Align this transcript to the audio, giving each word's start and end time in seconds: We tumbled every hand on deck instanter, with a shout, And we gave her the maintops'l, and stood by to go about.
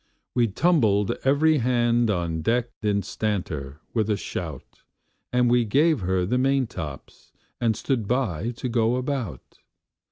We 0.33 0.47
tumbled 0.47 1.15
every 1.23 1.59
hand 1.59 2.09
on 2.09 2.41
deck 2.41 2.71
instanter, 2.81 3.81
with 3.93 4.09
a 4.09 4.17
shout, 4.17 4.81
And 5.31 5.47
we 5.47 5.63
gave 5.63 5.99
her 5.99 6.25
the 6.25 6.39
maintops'l, 6.39 7.31
and 7.61 7.75
stood 7.75 8.07
by 8.07 8.49
to 8.49 8.67
go 8.67 8.95
about. 8.95 9.59